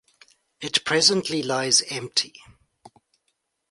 It 0.61 0.83
presently 0.83 1.43
lies 1.43 1.83
empty. 1.91 2.33